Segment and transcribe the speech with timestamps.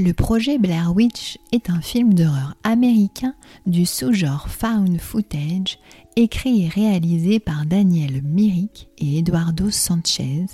[0.00, 3.34] Le projet Blair Witch est un film d'horreur américain
[3.66, 5.80] du sous-genre found footage,
[6.14, 10.46] écrit et réalisé par Daniel Myrick et Eduardo Sanchez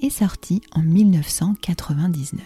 [0.00, 2.40] et sorti en 1999.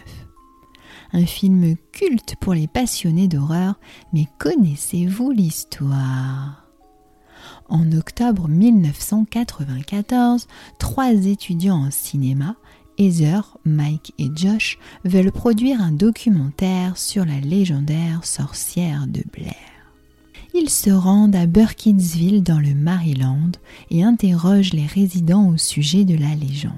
[1.13, 3.79] Un film culte pour les passionnés d'horreur,
[4.13, 6.67] mais connaissez-vous l'histoire?
[7.67, 12.57] En octobre 1994, trois étudiants en cinéma
[12.97, 19.55] Heather, Mike et Josh veulent produire un documentaire sur la légendaire sorcière de Blair.
[20.53, 23.51] Ils se rendent à Burkittsville dans le Maryland
[23.89, 26.73] et interrogent les résidents au sujet de la légende.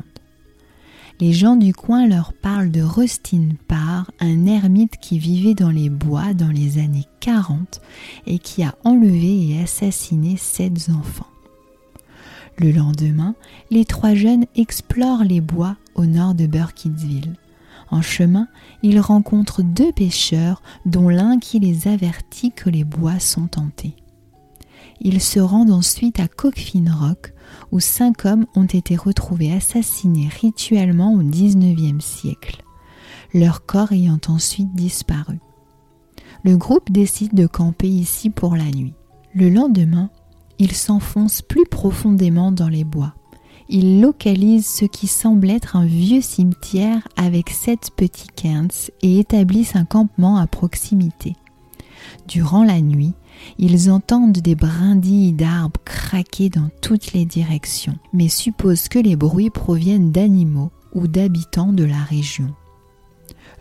[1.20, 5.90] Les gens du coin leur parlent de Rustin Parr, un ermite qui vivait dans les
[5.90, 7.82] bois dans les années 40
[8.28, 11.28] et qui a enlevé et assassiné sept enfants.
[12.58, 13.36] Le lendemain,
[13.72, 17.36] les trois jeunes explorent les bois au nord de Burkittsville.
[17.90, 18.48] En chemin,
[18.84, 23.96] ils rencontrent deux pêcheurs, dont l'un qui les avertit que les bois sont tentés.
[25.02, 27.34] Ils se rendent ensuite à Cockfin Rock,
[27.72, 32.64] où cinq hommes ont été retrouvés assassinés rituellement au XIXe siècle,
[33.34, 35.40] leur corps ayant ensuite disparu.
[36.44, 38.94] Le groupe décide de camper ici pour la nuit.
[39.34, 40.09] Le lendemain,
[40.59, 43.14] il s'enfonce plus profondément dans les bois.
[43.68, 49.76] Il localise ce qui semble être un vieux cimetière avec sept petits cairns et établissent
[49.76, 51.36] un campement à proximité.
[52.28, 53.14] Durant la nuit,
[53.58, 59.50] ils entendent des brindilles d'arbres craquer dans toutes les directions, mais supposent que les bruits
[59.50, 62.54] proviennent d'animaux ou d'habitants de la région.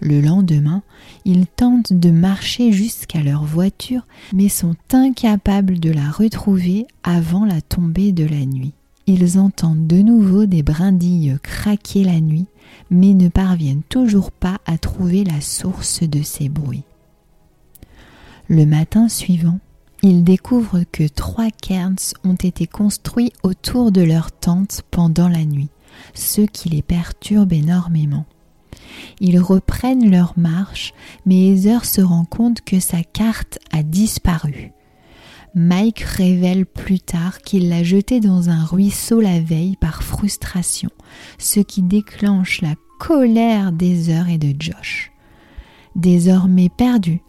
[0.00, 0.82] Le lendemain,
[1.24, 7.62] ils tentent de marcher jusqu'à leur voiture, mais sont incapables de la retrouver avant la
[7.62, 8.74] tombée de la nuit.
[9.06, 12.46] Ils entendent de nouveau des brindilles craquer la nuit,
[12.90, 16.84] mais ne parviennent toujours pas à trouver la source de ces bruits.
[18.48, 19.58] Le matin suivant,
[20.02, 25.70] ils découvrent que trois cairns ont été construits autour de leur tente pendant la nuit,
[26.14, 28.26] ce qui les perturbe énormément.
[29.20, 30.92] Ils reprennent leur marche,
[31.26, 34.72] mais Heather se rend compte que sa carte a disparu.
[35.54, 40.90] Mike révèle plus tard qu'il l'a jetée dans un ruisseau la veille par frustration,
[41.38, 45.12] ce qui déclenche la colère d'Heather et de Josh.
[45.94, 47.20] Désormais perdus,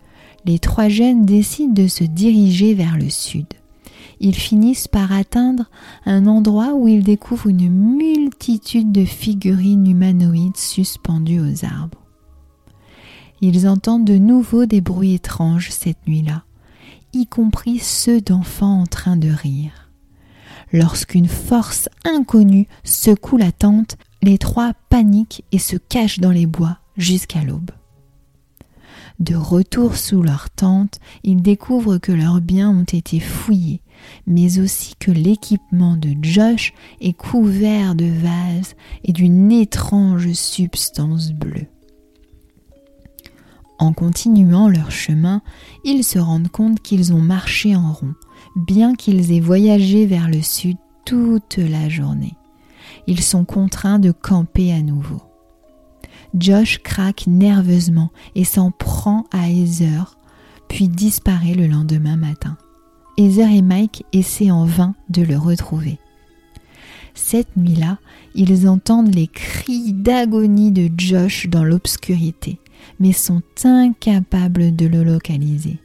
[0.45, 3.45] les trois jeunes décident de se diriger vers le sud
[4.19, 5.65] ils finissent par atteindre
[6.05, 11.99] un endroit où ils découvrent une multitude de figurines humanoïdes suspendues aux arbres.
[13.41, 16.43] Ils entendent de nouveau des bruits étranges cette nuit-là,
[17.15, 19.89] y compris ceux d'enfants en train de rire.
[20.73, 26.79] Lorsqu'une force inconnue secoue la tente, les trois paniquent et se cachent dans les bois
[26.97, 27.71] jusqu'à l'aube.
[29.19, 33.81] De retour sous leur tente, ils découvrent que leurs biens ont été fouillés,
[34.27, 41.67] mais aussi que l'équipement de Josh est couvert de vases et d'une étrange substance bleue.
[43.77, 45.41] En continuant leur chemin,
[45.83, 48.13] ils se rendent compte qu'ils ont marché en rond,
[48.55, 52.33] bien qu'ils aient voyagé vers le sud toute la journée.
[53.07, 55.21] Ils sont contraints de camper à nouveau.
[56.33, 60.17] Josh craque nerveusement et s'en prend à Heather,
[60.67, 62.57] puis disparaît le lendemain matin.
[63.17, 65.99] Heather et Mike essaient en vain de le retrouver.
[67.13, 67.97] Cette nuit-là,
[68.33, 72.59] ils entendent les cris d'agonie de Josh dans l'obscurité,
[72.99, 75.79] mais sont incapables de le localiser.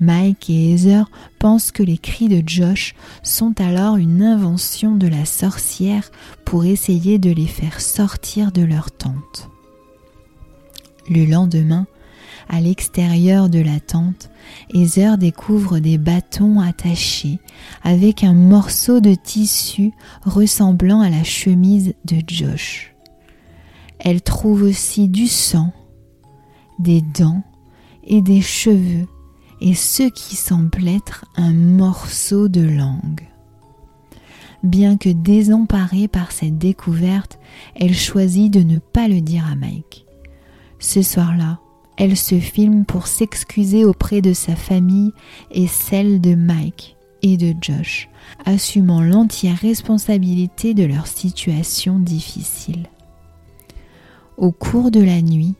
[0.00, 5.24] Mike et Heather pensent que les cris de Josh sont alors une invention de la
[5.24, 6.10] sorcière
[6.44, 9.48] pour essayer de les faire sortir de leur tente.
[11.08, 11.86] Le lendemain,
[12.48, 14.30] à l'extérieur de la tente,
[14.74, 17.38] Heather découvre des bâtons attachés
[17.82, 19.92] avec un morceau de tissu
[20.24, 22.94] ressemblant à la chemise de Josh.
[23.98, 25.72] Elle trouve aussi du sang,
[26.78, 27.42] des dents
[28.04, 29.06] et des cheveux
[29.60, 33.26] et ce qui semble être un morceau de langue.
[34.62, 37.38] Bien que désemparée par cette découverte,
[37.74, 40.06] elle choisit de ne pas le dire à Mike.
[40.78, 41.60] Ce soir-là,
[41.96, 45.12] elle se filme pour s'excuser auprès de sa famille
[45.50, 48.08] et celle de Mike et de Josh,
[48.44, 52.88] assumant l'entière responsabilité de leur situation difficile.
[54.36, 55.54] Au cours de la nuit,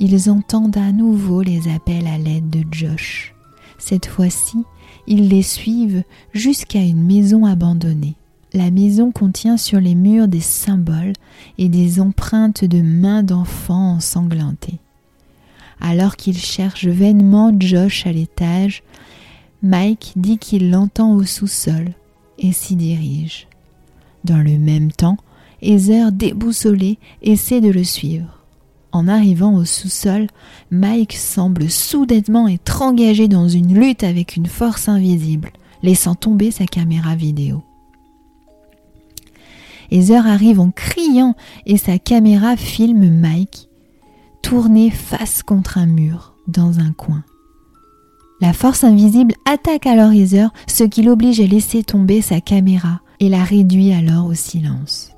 [0.00, 3.34] ils entendent à nouveau les appels à l'aide de Josh.
[3.78, 4.64] Cette fois-ci,
[5.06, 8.16] ils les suivent jusqu'à une maison abandonnée.
[8.54, 11.12] La maison contient sur les murs des symboles
[11.58, 14.80] et des empreintes de mains d'enfants ensanglantés.
[15.82, 18.82] Alors qu'il cherche vainement Josh à l'étage,
[19.62, 21.90] Mike dit qu'il l'entend au sous-sol
[22.38, 23.48] et s'y dirige.
[24.24, 25.18] Dans le même temps,
[25.60, 28.39] Heather, déboussolé, essaie de le suivre.
[28.92, 30.26] En arrivant au sous-sol,
[30.70, 35.50] Mike semble soudainement être engagé dans une lutte avec une force invisible,
[35.82, 37.62] laissant tomber sa caméra vidéo.
[39.92, 41.34] Heather arrive en criant
[41.66, 43.68] et sa caméra filme Mike,
[44.42, 47.24] tourné face contre un mur, dans un coin.
[48.40, 53.28] La force invisible attaque alors Heather, ce qui l'oblige à laisser tomber sa caméra et
[53.28, 55.12] la réduit alors au silence.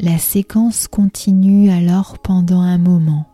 [0.00, 3.26] La séquence continue alors pendant un moment,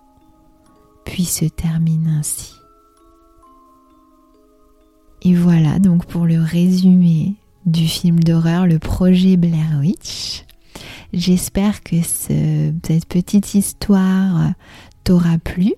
[1.04, 2.52] puis se termine ainsi.
[5.22, 7.34] Et voilà donc pour le résumé
[7.66, 10.44] du film d'horreur, le projet Blair Witch.
[11.12, 14.52] J'espère que cette petite histoire
[15.02, 15.74] t'aura plu.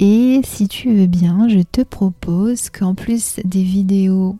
[0.00, 4.36] Et si tu veux bien, je te propose qu'en plus des vidéos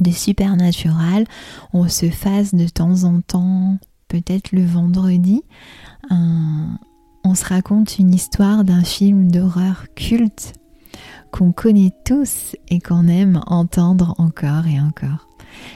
[0.00, 1.26] de Supernatural,
[1.72, 5.42] on se fasse de temps en temps, peut-être le vendredi,
[6.10, 10.52] on se raconte une histoire d'un film d'horreur culte
[11.32, 15.26] qu'on connaît tous et qu'on aime entendre encore et encore.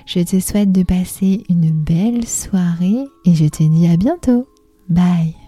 [0.07, 4.47] Je te souhaite de passer une belle soirée et je te dis à bientôt.
[4.89, 5.40] Bye